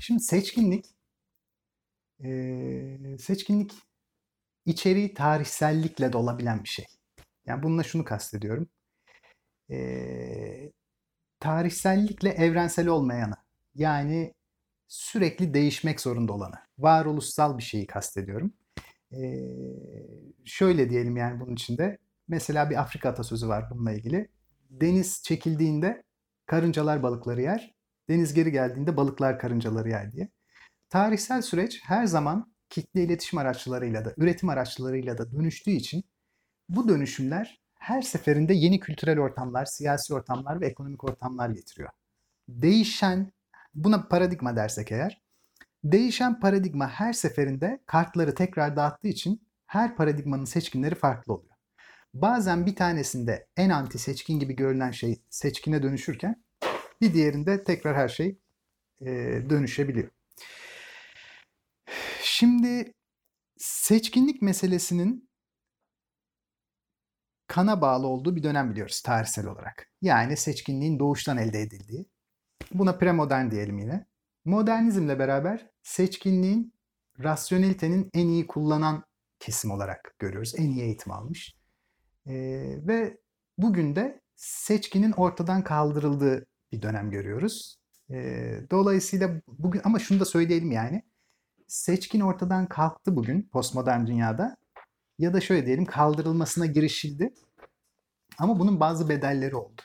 Şimdi 0.00 0.22
seçkinlik, 0.22 0.86
e, 2.24 3.18
seçkinlik 3.18 3.72
içeriği 4.66 5.14
tarihsellikle 5.14 6.12
de 6.12 6.16
olabilen 6.16 6.64
bir 6.64 6.68
şey. 6.68 6.86
Yani 7.46 7.62
bununla 7.62 7.82
şunu 7.82 8.04
kastediyorum. 8.04 8.68
E, 9.70 10.72
tarihsellikle 11.40 12.30
evrensel 12.30 12.88
olmayanı. 12.88 13.34
Yani 13.74 14.34
sürekli 14.88 15.54
değişmek 15.54 16.00
zorunda 16.00 16.32
olanı. 16.32 16.56
Varoluşsal 16.78 17.58
bir 17.58 17.62
şeyi 17.62 17.86
kastediyorum. 17.86 18.54
E, 19.12 19.20
şöyle 20.44 20.90
diyelim 20.90 21.16
yani 21.16 21.40
bunun 21.40 21.54
içinde. 21.54 21.98
Mesela 22.28 22.70
bir 22.70 22.80
Afrika 22.80 23.08
atasözü 23.08 23.48
var 23.48 23.70
bununla 23.70 23.92
ilgili. 23.92 24.28
Deniz 24.70 25.22
çekildiğinde 25.22 26.02
karıncalar 26.46 27.02
balıkları 27.02 27.42
yer. 27.42 27.75
Deniz 28.08 28.34
geri 28.34 28.52
geldiğinde 28.52 28.96
balıklar 28.96 29.38
karıncaları 29.38 29.88
yer 29.88 30.12
diye. 30.12 30.28
Tarihsel 30.90 31.42
süreç 31.42 31.80
her 31.84 32.06
zaman 32.06 32.52
kitle 32.70 33.04
iletişim 33.04 33.38
araçlarıyla 33.38 34.04
da, 34.04 34.14
üretim 34.16 34.48
araçlarıyla 34.48 35.18
da 35.18 35.32
dönüştüğü 35.32 35.70
için 35.70 36.04
bu 36.68 36.88
dönüşümler 36.88 37.60
her 37.74 38.02
seferinde 38.02 38.54
yeni 38.54 38.80
kültürel 38.80 39.18
ortamlar, 39.18 39.64
siyasi 39.64 40.14
ortamlar 40.14 40.60
ve 40.60 40.66
ekonomik 40.66 41.04
ortamlar 41.04 41.50
getiriyor. 41.50 41.90
Değişen, 42.48 43.32
buna 43.74 44.08
paradigma 44.08 44.56
dersek 44.56 44.92
eğer, 44.92 45.22
değişen 45.84 46.40
paradigma 46.40 46.88
her 46.88 47.12
seferinde 47.12 47.82
kartları 47.86 48.34
tekrar 48.34 48.76
dağıttığı 48.76 49.08
için 49.08 49.46
her 49.66 49.96
paradigmanın 49.96 50.44
seçkinleri 50.44 50.94
farklı 50.94 51.32
oluyor. 51.32 51.54
Bazen 52.14 52.66
bir 52.66 52.76
tanesinde 52.76 53.46
en 53.56 53.70
anti 53.70 53.98
seçkin 53.98 54.38
gibi 54.38 54.56
görülen 54.56 54.90
şey 54.90 55.22
seçkine 55.30 55.82
dönüşürken 55.82 56.44
bir 57.00 57.14
diğerinde 57.14 57.64
tekrar 57.64 57.96
her 57.96 58.08
şey 58.08 58.38
e, 59.00 59.06
dönüşebiliyor. 59.50 60.10
Şimdi 62.22 62.92
seçkinlik 63.56 64.42
meselesinin 64.42 65.30
kana 67.46 67.80
bağlı 67.80 68.06
olduğu 68.06 68.36
bir 68.36 68.42
dönem 68.42 68.70
biliyoruz 68.70 69.02
tarihsel 69.02 69.46
olarak. 69.46 69.90
Yani 70.02 70.36
seçkinliğin 70.36 70.98
doğuştan 70.98 71.38
elde 71.38 71.60
edildiği. 71.60 72.06
Buna 72.72 72.98
premodern 72.98 73.50
diyelim 73.50 73.78
yine. 73.78 74.06
Modernizmle 74.44 75.18
beraber 75.18 75.70
seçkinliğin 75.82 76.74
rasyonelitenin 77.22 78.10
en 78.14 78.28
iyi 78.28 78.46
kullanan 78.46 79.04
kesim 79.38 79.70
olarak 79.70 80.14
görüyoruz. 80.18 80.54
En 80.58 80.70
iyi 80.70 80.82
eğitim 80.82 81.12
almış. 81.12 81.56
Ee, 82.26 82.32
ve 82.78 83.18
bugün 83.58 83.96
de 83.96 84.20
seçkinin 84.36 85.12
ortadan 85.12 85.64
kaldırıldığı 85.64 86.46
bir 86.72 86.82
dönem 86.82 87.10
görüyoruz. 87.10 87.78
Ee, 88.10 88.60
dolayısıyla 88.70 89.40
bugün 89.48 89.80
ama 89.84 89.98
şunu 89.98 90.20
da 90.20 90.24
söyleyelim 90.24 90.70
yani. 90.70 91.02
Seçkin 91.66 92.20
ortadan 92.20 92.66
kalktı 92.66 93.16
bugün 93.16 93.42
postmodern 93.52 94.06
dünyada. 94.06 94.56
Ya 95.18 95.34
da 95.34 95.40
şöyle 95.40 95.66
diyelim 95.66 95.84
kaldırılmasına 95.84 96.66
girişildi. 96.66 97.34
Ama 98.38 98.58
bunun 98.58 98.80
bazı 98.80 99.08
bedelleri 99.08 99.56
oldu. 99.56 99.82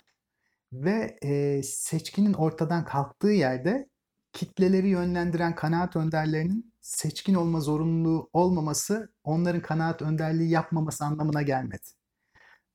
Ve 0.74 1.18
e, 1.22 1.64
seçkinin 1.64 2.34
ortadan 2.34 2.86
kalktığı 2.86 3.32
yerde 3.32 3.90
kitleleri 4.34 4.90
yönlendiren 4.90 5.56
kanaat 5.56 5.96
önderlerinin 5.96 6.74
seçkin 6.82 7.34
olma 7.34 7.60
zorunluluğu 7.60 8.30
olmaması 8.34 9.14
onların 9.24 9.62
kanaat 9.62 10.02
önderliği 10.02 10.50
yapmaması 10.50 11.06
anlamına 11.06 11.42
gelmedi. 11.42 11.88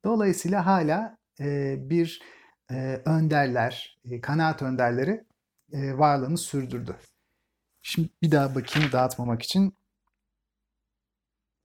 Dolayısıyla 0.04 0.66
hala 0.66 1.18
e, 1.40 1.76
bir 1.90 2.22
e, 2.70 3.02
önderler, 3.04 3.98
e, 4.04 4.20
kanaat 4.20 4.62
önderleri 4.62 5.24
e, 5.72 5.98
varlığını 5.98 6.38
sürdürdü. 6.38 6.96
Şimdi 7.82 8.08
bir 8.22 8.30
daha 8.30 8.54
bakayım 8.54 8.92
dağıtmamak 8.92 9.42
için. 9.42 9.76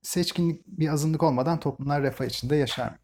Seçkinlik 0.02 0.68
bir 0.68 0.90
azınlık 0.90 1.24
olmadan 1.24 1.60
toplumlar 1.60 2.04
refah 2.04 2.26
içinde 2.26 2.56
yaşar. 2.56 2.98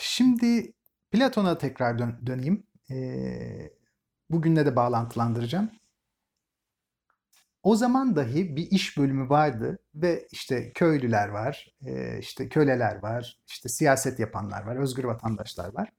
Şimdi 0.00 0.72
Platon'a 1.10 1.58
tekrar 1.58 1.98
dön 1.98 2.20
döneyim. 2.26 2.66
Ee, 2.90 3.70
bugünle 4.30 4.66
de 4.66 4.76
bağlantılandıracağım. 4.76 5.70
O 7.62 7.76
zaman 7.76 8.16
dahi 8.16 8.56
bir 8.56 8.70
iş 8.70 8.98
bölümü 8.98 9.28
vardı 9.28 9.78
ve 9.94 10.26
işte 10.30 10.72
köylüler 10.72 11.28
var, 11.28 11.74
işte 12.20 12.48
köleler 12.48 12.96
var, 13.02 13.38
işte 13.48 13.68
siyaset 13.68 14.18
yapanlar 14.18 14.62
var, 14.62 14.76
özgür 14.76 15.04
vatandaşlar 15.04 15.74
var. 15.74 15.92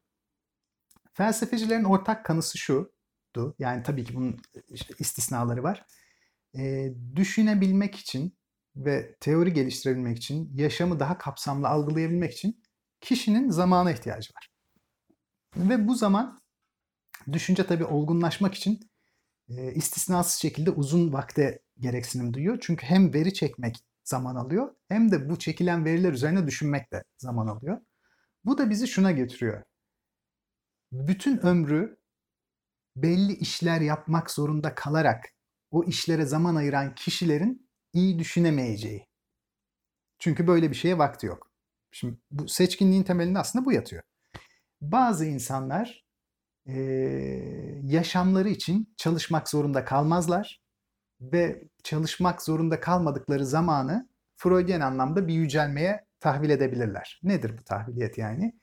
Felsefecilerin 1.13 1.83
ortak 1.83 2.25
kanısı 2.25 2.57
şuydu, 2.57 3.55
yani 3.59 3.83
tabii 3.83 4.03
ki 4.05 4.15
bunun 4.15 4.39
işte 4.69 4.93
istisnaları 4.99 5.63
var. 5.63 5.85
düşünebilmek 7.15 7.95
için 7.95 8.37
ve 8.75 9.15
teori 9.19 9.53
geliştirebilmek 9.53 10.17
için, 10.17 10.57
yaşamı 10.57 10.99
daha 10.99 11.17
kapsamlı 11.17 11.67
algılayabilmek 11.67 12.33
için 12.33 12.63
kişinin 13.01 13.49
zamana 13.49 13.91
ihtiyacı 13.91 14.33
var. 14.35 14.49
Ve 15.55 15.87
bu 15.87 15.95
zaman 15.95 16.39
düşünce 17.31 17.67
tabii 17.67 17.85
olgunlaşmak 17.85 18.53
için 18.53 18.90
e, 19.57 19.73
istisnasız 19.73 20.39
şekilde 20.41 20.71
uzun 20.71 21.13
vakte 21.13 21.59
gereksinim 21.79 22.33
duyuyor. 22.33 22.57
Çünkü 22.61 22.85
hem 22.85 23.13
veri 23.13 23.33
çekmek 23.33 23.75
zaman 24.03 24.35
alıyor 24.35 24.75
hem 24.87 25.11
de 25.11 25.29
bu 25.29 25.39
çekilen 25.39 25.85
veriler 25.85 26.13
üzerine 26.13 26.47
düşünmek 26.47 26.91
de 26.91 27.03
zaman 27.17 27.47
alıyor. 27.47 27.81
Bu 28.45 28.57
da 28.57 28.69
bizi 28.69 28.87
şuna 28.87 29.11
getiriyor. 29.11 29.63
Bütün 30.91 31.37
ömrü 31.37 31.97
belli 32.95 33.33
işler 33.33 33.81
yapmak 33.81 34.31
zorunda 34.31 34.75
kalarak 34.75 35.25
o 35.71 35.83
işlere 35.83 36.25
zaman 36.25 36.55
ayıran 36.55 36.95
kişilerin 36.95 37.69
iyi 37.93 38.19
düşünemeyeceği. 38.19 39.07
Çünkü 40.19 40.47
böyle 40.47 40.69
bir 40.69 40.75
şeye 40.75 40.97
vakti 40.97 41.27
yok. 41.27 41.51
Şimdi 41.91 42.17
bu 42.31 42.47
seçkinliğin 42.47 43.03
temelinde 43.03 43.39
aslında 43.39 43.65
bu 43.65 43.71
yatıyor. 43.71 44.03
Bazı 44.81 45.25
insanlar 45.25 46.05
e, 46.65 46.75
yaşamları 47.83 48.49
için 48.49 48.93
çalışmak 48.97 49.49
zorunda 49.49 49.85
kalmazlar 49.85 50.61
ve 51.21 51.63
çalışmak 51.83 52.41
zorunda 52.41 52.79
kalmadıkları 52.79 53.45
zamanı 53.45 54.09
Freudian 54.37 54.81
anlamda 54.81 55.27
bir 55.27 55.33
yücelmeye 55.33 56.05
tahvil 56.19 56.49
edebilirler. 56.49 57.19
Nedir 57.23 57.57
bu 57.57 57.63
tahviliyet 57.63 58.17
yani? 58.17 58.53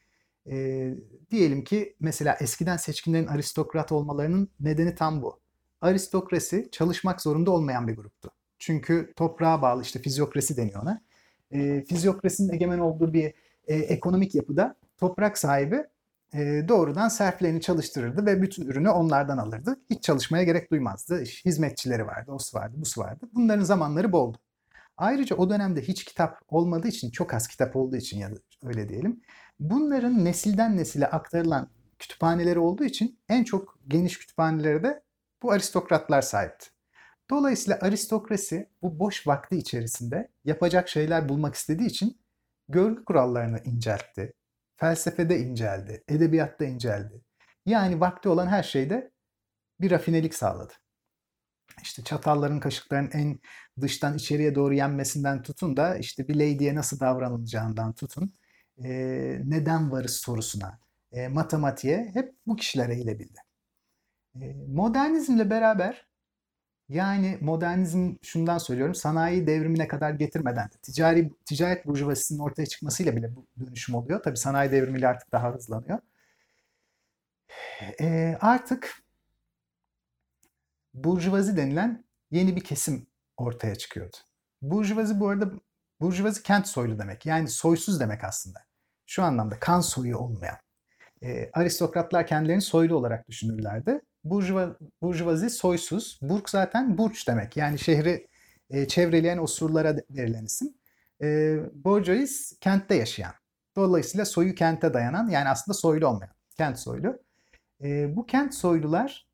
E, 0.51 0.89
diyelim 1.31 1.65
ki 1.65 1.97
mesela 2.01 2.37
eskiden 2.41 2.77
seçkinlerin 2.77 3.27
aristokrat 3.27 3.93
olmalarının 3.93 4.49
nedeni 4.61 4.95
tam 4.95 5.23
bu. 5.23 5.41
Aristokrasi 5.81 6.69
çalışmak 6.73 7.21
zorunda 7.21 7.51
olmayan 7.51 7.89
bir 7.89 7.97
gruptu. 7.97 8.31
Çünkü 8.59 9.13
toprağa 9.17 9.63
bağlı 9.63 9.83
işte 9.83 9.99
fizyokrasi 9.99 10.57
deniyor 10.57 10.83
ona. 10.83 11.03
E, 11.51 11.85
fizyokrasinin 11.85 12.53
egemen 12.53 12.79
olduğu 12.79 13.13
bir 13.13 13.35
e, 13.67 13.77
ekonomik 13.77 14.35
yapıda 14.35 14.75
toprak 14.97 15.39
sahibi 15.39 15.85
doğrudan 16.69 17.09
serflerini 17.09 17.61
çalıştırırdı 17.61 18.27
ve 18.27 18.43
bütün 18.43 18.67
ürünü 18.67 18.89
onlardan 18.89 19.39
alırdı. 19.39 19.77
Hiç 19.91 20.03
çalışmaya 20.03 20.45
gerek 20.45 20.71
duymazdı. 20.71 21.25
Hizmetçileri 21.45 22.07
vardı, 22.07 22.33
osu 22.33 22.59
vardı, 22.59 22.75
busu 22.77 23.01
vardı. 23.01 23.29
Bunların 23.35 23.65
zamanları 23.65 24.13
boldu. 24.13 24.39
Ayrıca 24.97 25.37
o 25.37 25.51
dönemde 25.51 25.83
hiç 25.83 26.05
kitap 26.05 26.41
olmadığı 26.49 26.89
için, 26.89 27.11
çok 27.11 27.35
az 27.35 27.49
kitap 27.49 27.77
olduğu 27.77 27.97
için 27.97 28.19
ya 28.19 28.31
da 28.31 28.35
öyle 28.65 28.89
diyelim. 28.89 29.21
Bunların 29.61 30.25
nesilden 30.25 30.77
nesile 30.77 31.07
aktarılan 31.07 31.69
kütüphaneleri 31.99 32.59
olduğu 32.59 32.85
için 32.85 33.19
en 33.29 33.45
çok 33.45 33.79
geniş 33.89 34.19
kütüphanelere 34.19 34.83
de 34.83 35.03
bu 35.43 35.53
aristokratlar 35.53 36.23
sahipti. 36.23 36.67
Dolayısıyla 37.31 37.79
aristokrasi 37.83 38.69
bu 38.83 38.99
boş 38.99 39.27
vakti 39.27 39.57
içerisinde 39.57 40.29
yapacak 40.45 40.89
şeyler 40.89 41.29
bulmak 41.29 41.55
istediği 41.55 41.87
için 41.87 42.19
görgü 42.69 43.05
kurallarını 43.05 43.59
inceltti, 43.65 44.33
felsefede 44.79 45.39
inceldi, 45.39 46.05
edebiyatta 46.09 46.65
inceldi. 46.65 47.23
Yani 47.67 48.01
vakti 48.01 48.29
olan 48.29 48.47
her 48.47 48.63
şeyde 48.63 49.13
bir 49.81 49.91
rafinelik 49.91 50.35
sağladı. 50.35 50.73
İşte 51.83 52.05
çatalların, 52.05 52.61
kaşıkların 52.61 53.11
en 53.13 53.39
dıştan 53.81 54.17
içeriye 54.17 54.55
doğru 54.55 54.75
yenmesinden 54.75 55.43
tutun 55.43 55.77
da 55.77 55.97
işte 55.97 56.29
bir 56.29 56.35
lady'ye 56.35 56.75
nasıl 56.75 57.01
davranılacağından 57.01 57.93
tutun, 57.93 58.33
e, 58.85 58.89
neden 59.45 59.91
varız 59.91 60.15
sorusuna, 60.15 60.81
e, 61.13 61.29
matematiğe 61.29 62.11
hep 62.15 62.35
bu 62.47 62.57
kişiler 62.57 62.89
eğilebildi. 62.89 63.39
E, 64.41 64.55
modernizmle 64.69 65.51
beraber 65.51 66.08
yani 66.89 67.39
modernizm 67.41 68.15
şundan 68.23 68.59
söylüyorum 68.59 68.95
sanayi 68.95 69.47
devrimine 69.47 69.89
kadar 69.89 70.11
getirmeden 70.11 70.71
ticari 70.83 71.33
ticaret 71.45 71.87
burjuvazisinin 71.87 72.39
ortaya 72.39 72.67
çıkmasıyla 72.67 73.17
bile 73.17 73.37
bu 73.37 73.47
dönüşüm 73.67 73.95
oluyor. 73.95 74.23
Tabii 74.23 74.37
sanayi 74.37 74.71
devrimiyle 74.71 75.09
artık 75.09 75.33
daha 75.33 75.55
hızlanıyor. 75.55 75.99
E, 78.01 78.39
artık 78.41 79.03
burjuvazi 80.95 81.57
denilen 81.57 82.05
yeni 82.31 82.57
bir 82.57 82.65
kesim 82.65 83.07
ortaya 83.37 83.75
çıkıyordu. 83.75 84.17
Burjuvazi 84.63 85.21
bu 85.21 85.29
arada 85.29 85.51
burjuvazi 86.01 86.43
kent 86.43 86.69
soylu 86.69 86.99
demek. 86.99 87.27
Yani 87.27 87.49
soysuz 87.49 88.01
demek 88.01 88.25
aslında. 88.25 88.59
Şu 89.07 89.23
anlamda 89.23 89.61
kan 89.61 89.81
soyu 89.81 90.19
olmayan. 90.19 90.57
E, 91.23 91.51
aristokratlar 91.53 92.27
kendilerini 92.27 92.63
soylu 92.63 92.97
olarak 92.97 93.29
düşünürlerdi 93.29 94.01
Burjuva, 94.25 94.77
burjuvazi 95.03 95.51
soysuz. 95.51 96.19
Burg 96.23 96.49
zaten 96.49 96.99
burç 96.99 97.29
demek. 97.29 97.57
Yani 97.57 97.79
şehri 97.79 98.27
e, 98.71 98.89
çevreleyen 98.89 99.39
osurlara 99.39 99.97
verilen 100.11 100.45
isim. 100.45 100.75
E, 101.23 101.59
Bourgeois 101.73 102.59
kentte 102.61 102.95
yaşayan. 102.95 103.33
Dolayısıyla 103.77 104.25
soyu 104.25 104.55
kente 104.55 104.95
dayanan 104.95 105.29
yani 105.29 105.49
aslında 105.49 105.75
soylu 105.75 106.07
olmayan. 106.07 106.33
Kent 106.57 106.79
soylu. 106.79 107.23
E, 107.83 108.17
bu 108.17 108.27
kent 108.27 108.55
soylular 108.55 109.29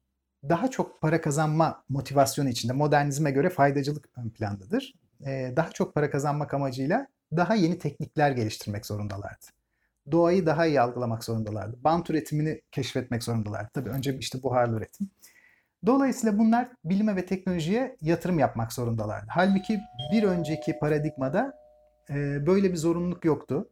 daha 0.49 0.71
çok 0.71 1.01
para 1.01 1.21
kazanma 1.21 1.85
motivasyonu 1.89 2.49
içinde 2.49 2.73
modernizme 2.73 3.31
göre 3.31 3.51
faydacılık 3.51 4.09
ön 4.17 4.31
plandadır. 4.31 4.95
E, 5.27 5.53
daha 5.57 5.71
çok 5.71 5.95
para 5.95 6.11
kazanmak 6.11 6.55
amacıyla 6.55 7.07
daha 7.37 7.55
yeni 7.55 7.79
teknikler 7.79 8.31
geliştirmek 8.31 8.87
zorundalardı. 8.87 9.47
Doğayı 10.13 10.47
daha 10.47 10.67
iyi 10.67 10.81
algılamak 10.81 11.25
zorundalardı. 11.25 11.77
Bant 11.85 12.11
üretimini 12.11 12.63
keşfetmek 12.73 13.23
zorundalardı. 13.23 13.71
Tabii 13.75 13.91
önce 13.91 14.19
işte 14.19 14.43
buharlı 14.43 14.77
üretim. 14.77 15.11
Dolayısıyla 15.87 16.39
bunlar 16.39 16.69
bilime 16.85 17.17
ve 17.17 17.27
teknolojiye 17.27 17.97
yatırım 18.01 18.39
yapmak 18.39 18.73
zorundalardı. 18.73 19.27
Halbuki 19.29 19.81
bir 20.13 20.23
önceki 20.23 20.79
paradigmada 20.79 21.55
e, 22.11 22.47
böyle 22.47 22.73
bir 22.73 22.77
zorunluluk 22.77 23.25
yoktu. 23.25 23.71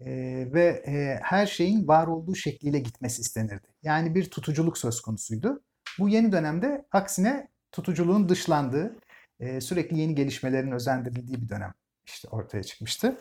E, 0.00 0.06
ve 0.52 0.82
e, 0.86 1.18
her 1.22 1.46
şeyin 1.46 1.88
var 1.88 2.06
olduğu 2.06 2.34
şekliyle 2.34 2.78
gitmesi 2.78 3.22
istenirdi. 3.22 3.68
Yani 3.82 4.14
bir 4.14 4.30
tutuculuk 4.30 4.78
söz 4.78 5.00
konusuydu. 5.00 5.62
Bu 5.98 6.08
yeni 6.08 6.32
dönemde 6.32 6.84
aksine 6.92 7.48
tutuculuğun 7.72 8.28
dışlandığı, 8.28 8.96
e, 9.40 9.60
sürekli 9.60 9.98
yeni 9.98 10.14
gelişmelerin 10.14 10.72
özendirildiği 10.72 11.42
bir 11.42 11.48
dönem 11.48 11.74
işte 12.06 12.28
ortaya 12.28 12.62
çıkmıştı. 12.62 13.16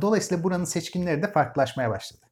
Dolayısıyla 0.00 0.44
buranın 0.44 0.64
seçkinleri 0.64 1.22
de 1.22 1.32
farklılaşmaya 1.32 1.90
başladı. 1.90 2.26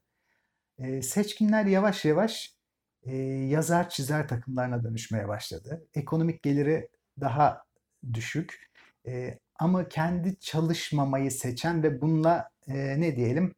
E, 0.78 1.02
seçkinler 1.02 1.66
yavaş 1.66 2.04
yavaş 2.04 2.54
e, 3.02 3.16
yazar 3.26 3.88
çizer 3.88 4.28
takımlarına 4.28 4.84
dönüşmeye 4.84 5.28
başladı. 5.28 5.86
Ekonomik 5.94 6.42
geliri 6.42 6.88
daha 7.20 7.64
düşük 8.12 8.70
e, 9.06 9.38
ama 9.58 9.88
kendi 9.88 10.38
çalışmamayı 10.38 11.30
seçen 11.30 11.82
ve 11.82 12.00
bununla 12.00 12.50
e, 12.68 13.00
ne 13.00 13.16
diyelim 13.16 13.54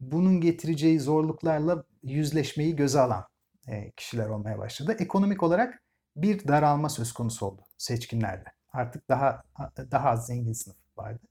bunun 0.00 0.40
getireceği 0.40 1.00
zorluklarla 1.00 1.84
yüzleşmeyi 2.02 2.76
göze 2.76 3.00
alan 3.00 3.26
e, 3.68 3.90
kişiler 3.90 4.28
olmaya 4.28 4.58
başladı. 4.58 4.96
Ekonomik 4.98 5.42
olarak 5.42 5.82
bir 6.16 6.48
daralma 6.48 6.88
söz 6.88 7.12
konusu 7.12 7.46
oldu 7.46 7.62
seçkinlerde. 7.78 8.48
Artık 8.72 9.08
daha 9.08 9.42
daha 9.90 10.10
az 10.10 10.26
zengin 10.26 10.52
sınıf 10.52 10.76
vardı. 10.96 11.22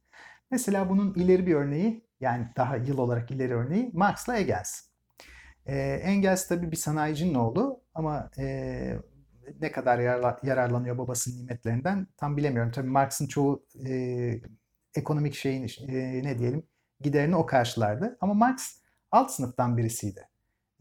Mesela 0.51 0.89
bunun 0.89 1.13
ileri 1.13 1.47
bir 1.47 1.55
örneği 1.55 2.06
yani 2.19 2.47
daha 2.57 2.75
yıl 2.75 2.97
olarak 2.97 3.31
ileri 3.31 3.55
örneği 3.55 3.91
Marx'la 3.93 4.37
Engels. 4.37 4.81
E, 5.65 5.77
Engels 5.79 6.47
tabii 6.47 6.71
bir 6.71 6.77
sanayicinin 6.77 7.33
oğlu 7.33 7.81
ama 7.93 8.31
e, 8.37 8.97
ne 9.61 9.71
kadar 9.71 9.99
yararla, 9.99 10.39
yararlanıyor 10.43 10.97
babasının 10.97 11.37
nimetlerinden 11.37 12.07
tam 12.17 12.37
bilemiyorum. 12.37 12.71
Tabii 12.71 12.89
Marx'ın 12.89 13.27
çoğu 13.27 13.65
e, 13.87 14.41
ekonomik 14.95 15.35
şeyin 15.35 15.67
e, 15.87 16.23
ne 16.23 16.39
diyelim 16.39 16.63
giderini 17.01 17.35
o 17.35 17.45
karşılardı. 17.45 18.17
Ama 18.21 18.33
Marx 18.33 18.81
alt 19.11 19.31
sınıftan 19.31 19.77
birisiydi 19.77 20.27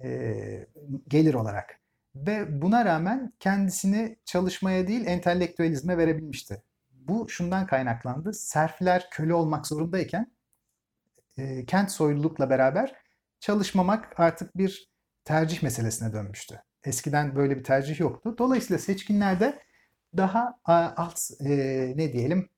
e, 0.05 0.67
gelir 1.09 1.35
olarak. 1.35 1.81
Ve 2.15 2.63
buna 2.63 2.85
rağmen 2.85 3.33
kendisini 3.41 4.19
çalışmaya 4.25 4.87
değil 4.87 5.07
entelektüelizme 5.07 5.99
verebilmişti. 5.99 6.63
Bu 6.91 7.29
şundan 7.29 7.67
kaynaklandı. 7.67 8.33
Serfler 8.33 9.09
köle 9.11 9.35
olmak 9.35 9.67
zorundayken 9.67 10.36
e, 11.39 11.67
kent 11.67 11.91
soylulukla 11.91 12.51
beraber 12.51 12.95
çalışmamak 13.41 14.21
artık 14.21 14.57
bir 14.57 14.91
tercih 15.25 15.63
meselesine 15.63 16.13
dönmüştü. 16.13 16.63
Eskiden 16.85 17.37
böyle 17.37 17.59
bir 17.59 17.65
tercih 17.65 18.01
yoktu. 18.01 18.35
Dolayısıyla 18.39 18.79
seçkinlerde 18.79 19.63
daha 20.17 20.59
alt 20.67 21.31
e, 21.41 21.49
ne 21.97 22.13
diyelim 22.13 22.49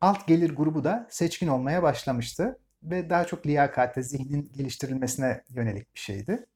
alt 0.00 0.26
gelir 0.26 0.56
grubu 0.56 0.84
da 0.84 1.06
seçkin 1.10 1.48
olmaya 1.48 1.82
başlamıştı 1.82 2.58
ve 2.82 3.10
daha 3.10 3.26
çok 3.26 3.46
liyakate, 3.46 4.02
zihnin 4.02 4.52
geliştirilmesine 4.52 5.42
yönelik 5.48 5.94
bir 5.94 6.00
şeydi. 6.00 6.46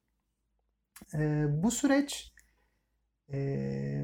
E, 1.14 1.44
bu 1.48 1.70
süreç 1.70 2.32
e, 3.32 3.38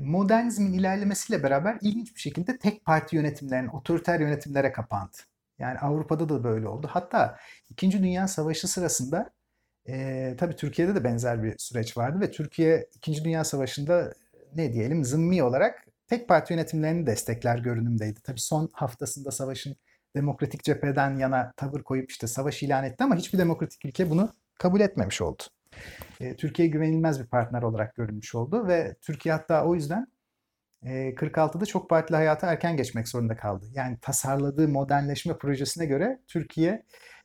modernizmin 0.03 0.73
ilerlemesiyle 0.73 1.43
beraber 1.43 1.79
ilginç 1.81 2.15
bir 2.15 2.21
şekilde 2.21 2.59
tek 2.59 2.85
parti 2.85 3.17
yönetimlerin, 3.17 3.69
otoriter 3.69 4.21
yönetimlere 4.21 4.73
kapandı. 4.73 5.17
Yani 5.59 5.79
Avrupa'da 5.79 6.29
da 6.29 6.45
böyle 6.45 6.69
oldu. 6.69 6.89
Hatta 6.91 7.37
İkinci 7.71 8.03
Dünya 8.03 8.29
Savaşı 8.29 8.69
sırasında 8.69 9.31
e, 9.89 10.35
tabii 10.39 10.57
Türkiye'de 10.57 10.95
de 10.95 11.05
benzer 11.05 11.43
bir 11.43 11.55
süreç 11.59 11.97
vardı 11.97 12.21
ve 12.21 12.31
Türkiye 12.31 12.89
İkinci 12.95 13.25
Dünya 13.25 13.45
Savaşı'nda 13.45 14.13
ne 14.55 14.73
diyelim 14.73 15.05
zımmi 15.05 15.43
olarak 15.43 15.87
tek 16.09 16.29
parti 16.29 16.53
yönetimlerini 16.53 17.07
destekler 17.07 17.59
görünümdeydi. 17.59 18.21
Tabii 18.23 18.41
son 18.41 18.71
haftasında 18.73 19.31
savaşın 19.31 19.77
demokratik 20.17 20.65
cepheden 20.65 21.17
yana 21.17 21.53
tavır 21.57 21.83
koyup 21.83 22.11
işte 22.11 22.27
savaş 22.27 22.63
ilan 22.63 22.85
etti 22.85 23.05
ama 23.05 23.17
hiçbir 23.17 23.39
demokratik 23.39 23.85
ülke 23.85 24.11
bunu 24.11 24.33
kabul 24.59 24.81
etmemiş 24.81 25.23
oldu. 25.23 25.43
E, 26.21 26.37
Türkiye 26.37 26.69
güvenilmez 26.69 27.21
bir 27.21 27.27
partner 27.27 27.63
olarak 27.63 27.95
görülmüş 27.95 28.35
oldu 28.35 28.69
ve 28.69 28.97
Türkiye 29.03 29.35
hatta 29.35 29.65
o 29.65 29.75
yüzden 29.75 30.07
46'da 30.85 31.67
çok 31.67 31.91
partili 31.91 32.17
hayata 32.17 32.53
erken 32.53 32.77
geçmek 32.77 33.09
zorunda 33.09 33.37
kaldı. 33.37 33.67
Yani 33.73 33.99
tasarladığı 34.03 34.69
modernleşme 34.69 35.39
projesine 35.39 35.87
göre 35.87 36.21
Türkiye 36.27 36.83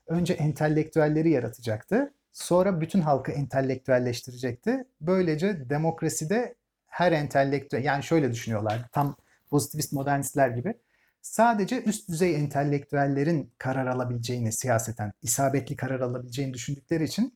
önce 0.07 0.33
entelektüelleri 0.33 1.31
yaratacaktı. 1.31 2.13
Sonra 2.31 2.81
bütün 2.81 3.01
halkı 3.01 3.31
entelektüelleştirecekti. 3.31 4.85
Böylece 5.01 5.69
demokraside 5.69 6.55
her 6.87 7.11
entelektüel 7.11 7.83
yani 7.83 8.03
şöyle 8.03 8.31
düşünüyorlardı 8.31 8.89
tam 8.91 9.15
pozitivist 9.49 9.93
modernistler 9.93 10.49
gibi 10.49 10.73
sadece 11.21 11.83
üst 11.83 12.09
düzey 12.09 12.35
entelektüellerin 12.35 13.53
karar 13.57 13.87
alabileceğini 13.87 14.51
siyaseten 14.51 15.13
isabetli 15.21 15.75
karar 15.75 15.99
alabileceğini 15.99 16.53
düşündükleri 16.53 17.03
için 17.03 17.33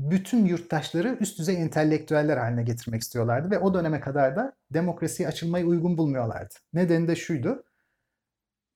bütün 0.00 0.44
yurttaşları 0.44 1.16
üst 1.20 1.38
düzey 1.38 1.62
entelektüeller 1.62 2.36
haline 2.36 2.62
getirmek 2.62 3.02
istiyorlardı 3.02 3.50
ve 3.50 3.58
o 3.58 3.74
döneme 3.74 4.00
kadar 4.00 4.36
da 4.36 4.52
demokrasiye 4.70 5.28
açılmayı 5.28 5.66
uygun 5.66 5.98
bulmuyorlardı. 5.98 6.54
Nedeni 6.72 7.08
de 7.08 7.16
şuydu. 7.16 7.64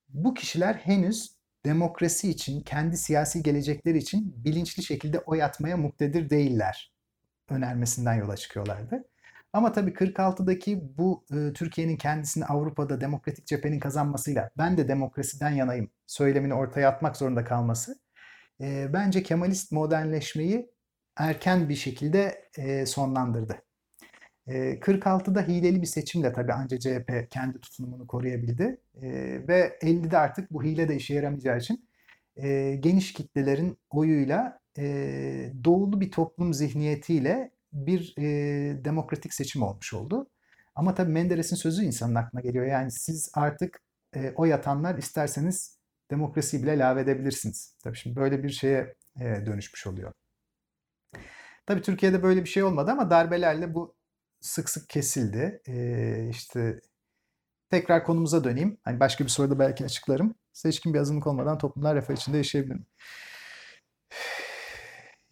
Bu 0.09 0.35
kişiler 0.35 0.75
henüz 0.75 1.35
demokrasi 1.65 2.31
için, 2.31 2.61
kendi 2.61 2.97
siyasi 2.97 3.43
gelecekleri 3.43 3.99
için 3.99 4.45
bilinçli 4.45 4.83
şekilde 4.83 5.19
oy 5.19 5.43
atmaya 5.43 5.77
muktedir 5.77 6.31
değiller 6.31 6.93
önermesinden 7.51 8.15
yola 8.15 8.37
çıkıyorlardı. 8.37 9.05
Ama 9.53 9.73
tabii 9.73 9.91
46'daki 9.91 10.99
bu 10.99 11.25
e, 11.33 11.53
Türkiye'nin 11.53 11.97
kendisini 11.97 12.45
Avrupa'da 12.45 13.01
demokratik 13.01 13.47
cephenin 13.47 13.81
kazanmasıyla 13.81 14.51
ben 14.59 14.77
de 14.77 14.89
demokrasiden 14.89 15.51
yanayım 15.51 15.91
söylemini 16.07 16.55
ortaya 16.55 16.89
atmak 16.89 17.17
zorunda 17.17 17.45
kalması 17.45 17.99
e, 18.61 18.93
bence 18.93 19.23
Kemalist 19.23 19.73
modernleşmeyi 19.73 20.74
erken 21.17 21.69
bir 21.69 21.75
şekilde 21.75 22.49
e, 22.59 22.87
sonlandırdı. 22.87 23.63
E, 24.47 24.79
46'da 24.81 25.43
hileli 25.43 25.83
bir 25.83 25.87
seçimle 25.87 26.33
tabii 26.33 26.53
anca 26.53 26.79
CHP 26.79 27.31
kendi 27.31 27.61
tutumunu 27.61 28.07
koruyabildi. 28.07 28.81
E, 29.03 29.09
ve 29.49 29.79
50'de 29.83 30.19
artık 30.19 30.51
bu 30.51 30.63
hile 30.65 30.89
de 30.89 30.97
işe 30.97 31.15
yaramayacağı 31.15 31.59
için 31.59 31.89
e, 32.37 32.75
geniş 32.81 33.13
kitlelerin 33.13 33.79
oyuyla 33.91 34.61
e, 34.79 35.53
doğulu 35.65 36.01
bir 36.01 36.11
toplum 36.11 36.55
zihniyetiyle 36.55 37.51
bir 37.73 38.15
e, 38.19 38.25
demokratik 38.85 39.35
seçim 39.35 39.63
olmuş 39.63 39.95
oldu. 39.95 40.31
Ama 40.75 40.95
tabii 40.95 41.13
Menderes'in 41.13 41.57
sözü 41.57 41.85
insanın 41.85 42.15
aklına 42.15 42.41
geliyor. 42.43 42.67
Yani 42.67 42.91
siz 42.91 43.31
artık 43.35 43.81
e, 44.17 44.33
oy 44.37 44.55
atanlar 44.55 44.99
isterseniz 44.99 45.79
demokrasiyi 46.11 46.63
bile 46.63 46.79
lave 46.79 47.01
edebilirsiniz. 47.01 47.77
Tabii 47.83 47.97
şimdi 47.97 48.17
böyle 48.17 48.43
bir 48.43 48.51
şeye 48.51 48.95
e, 49.21 49.47
dönüşmüş 49.47 49.87
oluyor. 49.87 50.13
Tabii 51.67 51.83
Türkiye'de 51.83 52.23
böyle 52.23 52.45
bir 52.45 52.49
şey 52.49 52.63
olmadı 52.63 52.91
ama 52.91 53.11
darbelerle 53.11 53.75
bu 53.75 53.95
sık 54.41 54.71
sık 54.71 54.89
kesildi. 54.89 55.63
Ee, 55.69 56.29
işte 56.31 56.81
tekrar 57.71 58.05
konumuza 58.05 58.45
döneyim. 58.45 58.79
Hani 58.85 59.01
başka 59.01 59.25
bir 59.25 59.31
soruda 59.31 59.59
belki 59.59 59.85
açıklarım. 59.85 60.35
Seçkin 60.53 60.95
bir 60.95 60.99
azınlık 60.99 61.27
olmadan 61.27 61.59
toplumlar 61.59 61.97
refah 61.97 62.15
içinde 62.15 62.37
yaşayabilir 62.37 62.75
mi? 62.75 62.85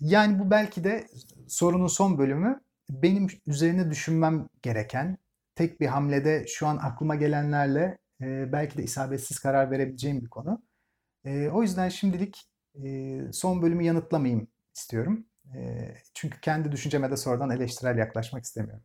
Yani 0.00 0.38
bu 0.38 0.50
belki 0.50 0.84
de 0.84 1.06
sorunun 1.48 1.86
son 1.86 2.18
bölümü 2.18 2.60
benim 2.90 3.26
üzerine 3.46 3.90
düşünmem 3.90 4.48
gereken 4.62 5.18
tek 5.54 5.80
bir 5.80 5.86
hamlede 5.86 6.46
şu 6.48 6.66
an 6.66 6.76
aklıma 6.76 7.14
gelenlerle 7.14 7.98
e, 8.22 8.52
belki 8.52 8.78
de 8.78 8.82
isabetsiz 8.82 9.38
karar 9.38 9.70
verebileceğim 9.70 10.20
bir 10.20 10.28
konu. 10.28 10.62
E, 11.24 11.48
o 11.48 11.62
yüzden 11.62 11.88
şimdilik 11.88 12.48
e, 12.84 13.18
son 13.32 13.62
bölümü 13.62 13.84
yanıtlamayayım 13.84 14.48
istiyorum. 14.76 15.26
Çünkü 16.14 16.40
kendi 16.40 16.72
düşünceme 16.72 17.10
de 17.10 17.16
sonradan 17.16 17.50
eleştirel 17.50 17.98
yaklaşmak 17.98 18.44
istemiyorum. 18.44 18.84